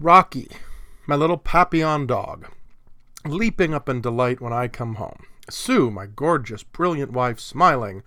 [0.00, 0.48] Rocky,
[1.06, 2.48] my little Papillon dog,
[3.24, 5.22] leaping up in delight when I come home.
[5.48, 8.02] Sue, my gorgeous, brilliant wife, smiling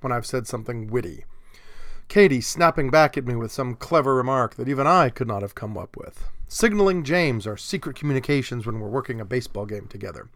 [0.00, 1.24] when I've said something witty.
[2.06, 5.56] Katie snapping back at me with some clever remark that even I could not have
[5.56, 6.28] come up with.
[6.46, 10.28] Signaling James our secret communications when we're working a baseball game together.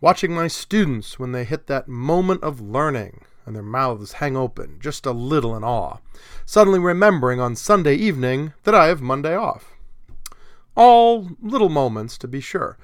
[0.00, 4.78] Watching my students when they hit that moment of learning and their mouths hang open,
[4.80, 5.98] just a little in awe,
[6.46, 9.73] suddenly remembering on Sunday evening that I have Monday off.
[10.76, 12.76] All little moments, to be sure.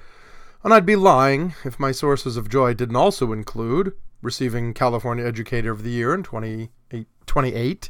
[0.63, 5.71] And I'd be lying if my sources of joy didn't also include receiving California Educator
[5.71, 7.89] of the Year in 2028,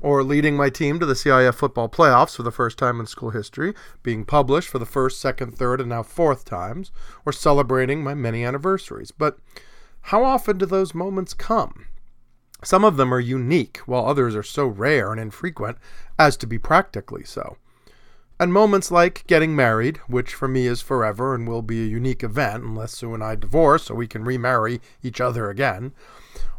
[0.00, 3.30] or leading my team to the CIF football playoffs for the first time in school
[3.30, 6.90] history, being published for the first, second, third, and now fourth times,
[7.26, 9.10] or celebrating my many anniversaries.
[9.10, 9.38] But
[10.00, 11.86] how often do those moments come?
[12.64, 15.76] Some of them are unique, while others are so rare and infrequent
[16.18, 17.58] as to be practically so.
[18.40, 22.24] And moments like getting married, which for me is forever and will be a unique
[22.24, 25.92] event unless Sue and I divorce so we can remarry each other again,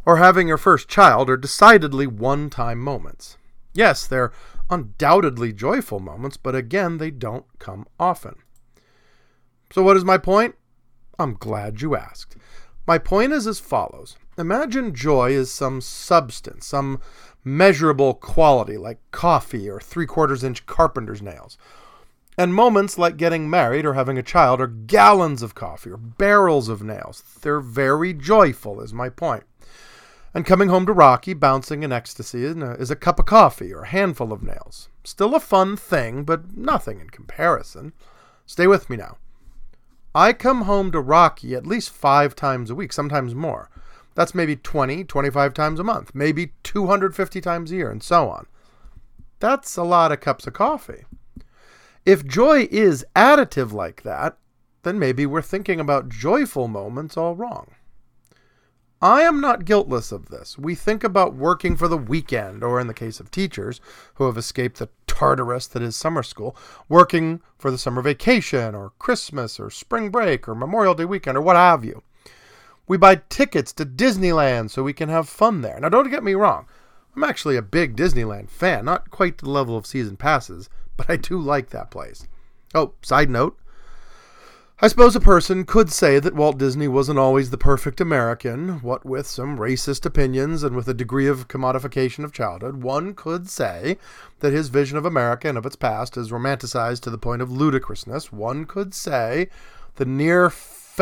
[0.06, 3.36] or having your first child are decidedly one time moments.
[3.72, 4.30] Yes, they're
[4.70, 8.36] undoubtedly joyful moments, but again, they don't come often.
[9.72, 10.54] So, what is my point?
[11.18, 12.36] I'm glad you asked.
[12.86, 17.00] My point is as follows Imagine joy as some substance, some
[17.44, 21.58] measurable quality like coffee or three quarters inch carpenter's nails.
[22.38, 26.70] And moments like getting married or having a child are gallons of coffee or barrels
[26.70, 27.22] of nails.
[27.42, 29.44] They're very joyful, is my point.
[30.32, 33.88] And coming home to Rocky, bouncing in ecstasy, is a cup of coffee or a
[33.88, 34.88] handful of nails.
[35.04, 37.92] Still a fun thing, but nothing in comparison.
[38.46, 39.18] Stay with me now.
[40.14, 43.68] I come home to Rocky at least five times a week, sometimes more.
[44.14, 48.46] That's maybe 20, 25 times a month, maybe 250 times a year, and so on.
[49.40, 51.04] That's a lot of cups of coffee.
[52.04, 54.36] If joy is additive like that,
[54.82, 57.72] then maybe we're thinking about joyful moments all wrong.
[59.00, 60.56] I am not guiltless of this.
[60.56, 63.80] We think about working for the weekend, or in the case of teachers
[64.14, 66.56] who have escaped the Tartarus that is summer school,
[66.88, 71.40] working for the summer vacation, or Christmas, or spring break, or Memorial Day weekend, or
[71.40, 72.02] what have you.
[72.92, 75.80] We buy tickets to Disneyland so we can have fun there.
[75.80, 76.66] Now, don't get me wrong.
[77.16, 81.08] I'm actually a big Disneyland fan, not quite to the level of season passes, but
[81.08, 82.28] I do like that place.
[82.74, 83.58] Oh, side note.
[84.82, 89.06] I suppose a person could say that Walt Disney wasn't always the perfect American, what
[89.06, 92.82] with some racist opinions and with a degree of commodification of childhood.
[92.82, 93.96] One could say
[94.40, 97.50] that his vision of America and of its past is romanticized to the point of
[97.50, 98.30] ludicrousness.
[98.30, 99.48] One could say
[99.96, 100.50] the near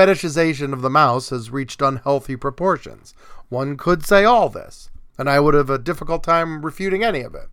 [0.00, 3.12] fetishization of the mouse has reached unhealthy proportions.
[3.50, 4.88] One could say all this,
[5.18, 7.48] and I would have a difficult time refuting any of it.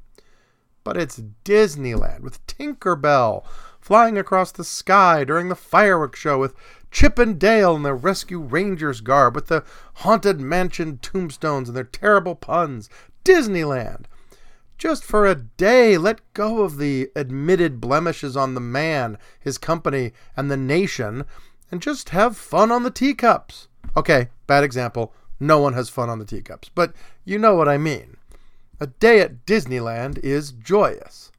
[0.86, 3.46] But it's Disneyland with Tinker Bell
[3.82, 6.56] flying across the sky during the fireworks show with
[6.90, 9.66] Chip and Dale in their Rescue Rangers garb with the
[9.96, 12.90] Haunted Mansion tombstones and their terrible puns.
[13.26, 14.06] Disneyland!
[14.78, 20.14] Just for a day, let go of the admitted blemishes on the man, his company,
[20.38, 21.26] and the nation,
[21.72, 23.68] and just have fun on the teacups.
[23.96, 25.14] Okay, bad example.
[25.40, 26.94] No one has fun on the teacups, but
[27.26, 28.18] you know what I mean.
[28.80, 31.32] A day at Disneyland is joyous.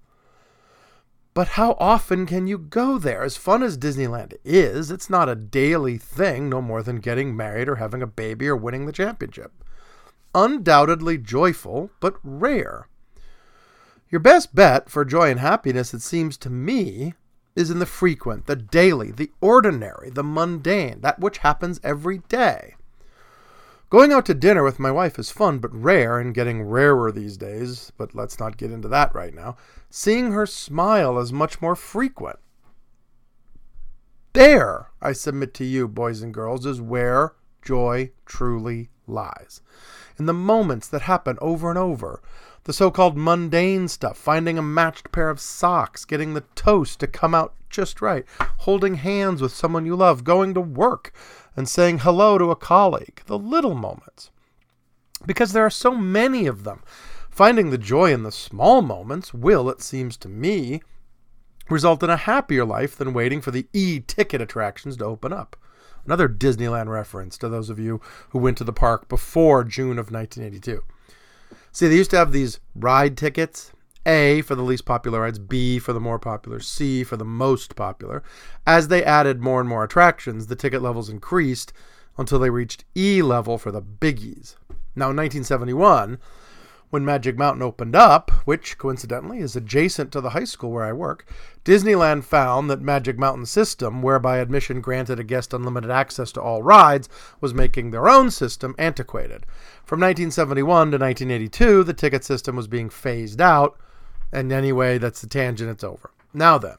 [1.35, 3.23] But how often can you go there?
[3.23, 7.69] As fun as Disneyland is, it's not a daily thing, no more than getting married
[7.69, 9.53] or having a baby or winning the championship.
[10.35, 12.89] Undoubtedly joyful, but rare.
[14.11, 17.15] Your best bet for joy and happiness, it seems to me,
[17.59, 22.77] is in the frequent, the daily, the ordinary, the mundane, that which happens every day.
[23.91, 27.37] Going out to dinner with my wife is fun but rare and getting rarer these
[27.37, 29.57] days, but let's not get into that right now.
[29.91, 32.39] Seeing her smile is much more frequent.
[34.35, 37.35] There, I submit to you, boys and girls, is where
[37.69, 39.61] joy truly lies.
[40.19, 42.23] In the moments that happen over and over,
[42.65, 47.07] the so called mundane stuff, finding a matched pair of socks, getting the toast to
[47.07, 48.25] come out just right,
[48.61, 51.13] holding hands with someone you love, going to work,
[51.57, 53.21] and saying hello to a colleague.
[53.27, 54.31] The little moments.
[55.27, 56.83] Because there are so many of them.
[57.29, 60.81] Finding the joy in the small moments will, it seems to me,
[61.69, 65.55] result in a happier life than waiting for the e ticket attractions to open up.
[66.09, 68.01] Another Disneyland reference to those of you
[68.31, 70.83] who went to the park before June of 1982.
[71.71, 73.73] See, they used to have these ride tickets
[74.07, 77.77] A for the least popular rides, B for the more popular, C for the most
[77.77, 78.23] popular.
[78.67, 81.75] As they added more and more attractions, the ticket levels increased
[82.17, 84.57] until they reached E level for the biggies.
[84.97, 86.19] Now, in 1971,
[86.91, 90.93] When Magic Mountain opened up, which coincidentally is adjacent to the high school where I
[90.93, 91.27] work,
[91.63, 96.63] Disneyland found that Magic Mountain's system, whereby admission granted a guest unlimited access to all
[96.63, 97.11] rides,
[97.43, 99.45] was making their own system antiquated.
[99.85, 103.79] From 1971 to 1982, the ticket system was being phased out,
[104.33, 106.11] and anyway, that's the tangent, it's over.
[106.33, 106.79] Now then,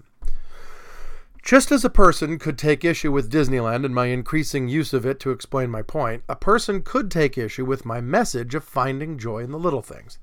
[1.50, 5.20] just as a person could take issue with Disneyland and my increasing use of it
[5.22, 9.40] to explain my point, a person could take issue with my message of finding joy
[9.40, 10.20] in the little things.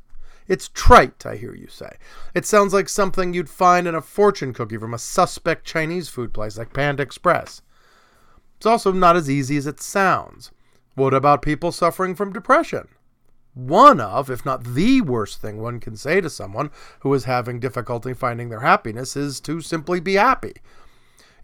[0.46, 1.96] It's trite, I hear you say.
[2.32, 6.32] It sounds like something you'd find in a fortune cookie from a suspect Chinese food
[6.32, 7.60] place like Panda Express.
[8.58, 10.52] It's also not as easy as it sounds.
[10.94, 12.86] What about people suffering from depression?
[13.52, 16.70] One of, if not the worst thing one can say to someone
[17.00, 20.52] who is having difficulty finding their happiness is to simply be happy.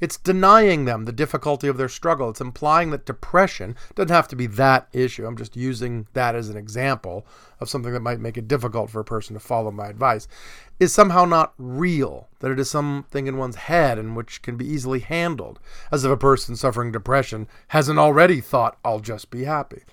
[0.02, 2.28] It's denying them the difficulty of their struggle.
[2.28, 5.24] It's implying that depression doesn't have to be that issue.
[5.24, 7.24] I'm just using that as an example
[7.60, 10.26] of something that might make it difficult for a person to follow my advice.
[10.80, 14.66] Is somehow not real, that it is something in one's head and which can be
[14.66, 15.60] easily handled,
[15.92, 19.84] as if a person suffering depression hasn't already thought, I'll just be happy.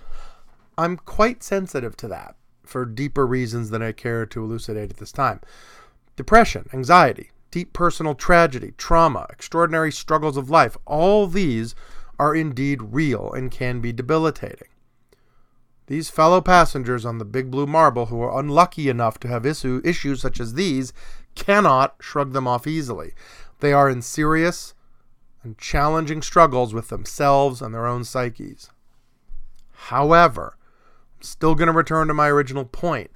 [0.76, 5.12] I'm quite sensitive to that for deeper reasons than I care to elucidate at this
[5.12, 5.40] time.
[6.16, 11.76] Depression, anxiety, deep personal tragedy, trauma, extraordinary struggles of life, all these
[12.20, 14.68] are indeed real and can be debilitating.
[15.88, 19.82] These fellow passengers on the Big Blue Marble who are unlucky enough to have issue,
[19.84, 20.94] issues such as these
[21.34, 23.14] cannot shrug them off easily.
[23.60, 24.76] They are in serious
[25.42, 28.70] and challenging struggles with themselves and their own psyches.
[29.72, 30.58] However,
[31.18, 33.10] I'm still going to return to my original point,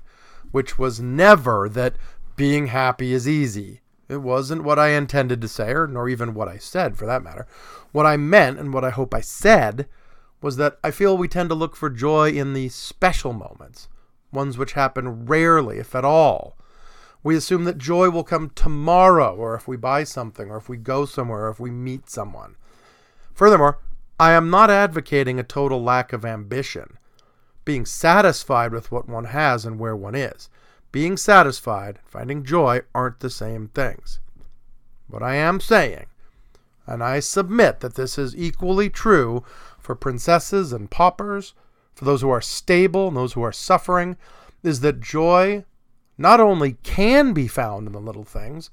[0.52, 1.96] which was never that
[2.36, 6.48] being happy is easy it wasn't what I intended to say, or nor even what
[6.48, 7.48] I said for that matter.
[7.92, 9.88] What I meant, and what I hope I said,
[10.42, 13.88] was that I feel we tend to look for joy in the special moments,
[14.32, 16.58] ones which happen rarely, if at all.
[17.24, 20.76] We assume that joy will come tomorrow, or if we buy something, or if we
[20.76, 22.58] go somewhere, or if we meet someone.
[23.34, 23.80] Furthermore,
[24.20, 26.98] I am not advocating a total lack of ambition,
[27.64, 30.50] being satisfied with what one has and where one is
[30.94, 34.20] being satisfied, finding joy aren't the same things.
[35.08, 36.06] What I am saying,
[36.86, 39.44] and I submit that this is equally true
[39.80, 41.56] for princesses and paupers,
[41.96, 44.18] for those who are stable and those who are suffering,
[44.62, 45.66] is that joy
[46.18, 48.70] not only can be found in the little things,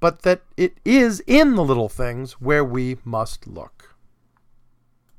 [0.00, 3.89] but that it is in the little things where we must look.